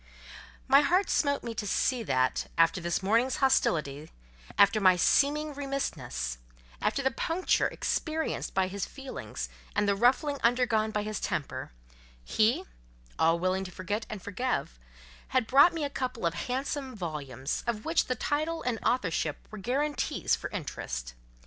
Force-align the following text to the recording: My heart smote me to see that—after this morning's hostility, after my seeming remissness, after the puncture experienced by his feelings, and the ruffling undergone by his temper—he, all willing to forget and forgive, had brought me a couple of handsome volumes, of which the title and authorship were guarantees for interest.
My 0.67 0.81
heart 0.81 1.11
smote 1.11 1.43
me 1.43 1.53
to 1.53 1.67
see 1.67 2.01
that—after 2.01 2.81
this 2.81 3.03
morning's 3.03 3.35
hostility, 3.35 4.09
after 4.57 4.81
my 4.81 4.95
seeming 4.95 5.53
remissness, 5.53 6.39
after 6.81 7.03
the 7.03 7.11
puncture 7.11 7.67
experienced 7.67 8.55
by 8.55 8.67
his 8.67 8.87
feelings, 8.87 9.47
and 9.75 9.87
the 9.87 9.93
ruffling 9.95 10.39
undergone 10.41 10.89
by 10.89 11.03
his 11.03 11.19
temper—he, 11.19 12.63
all 13.19 13.37
willing 13.37 13.63
to 13.63 13.69
forget 13.71 14.07
and 14.09 14.23
forgive, 14.23 14.79
had 15.27 15.45
brought 15.45 15.71
me 15.71 15.83
a 15.83 15.89
couple 15.91 16.25
of 16.25 16.33
handsome 16.33 16.95
volumes, 16.95 17.63
of 17.67 17.85
which 17.85 18.05
the 18.05 18.15
title 18.15 18.63
and 18.63 18.79
authorship 18.83 19.47
were 19.51 19.59
guarantees 19.59 20.35
for 20.35 20.49
interest. 20.49 21.13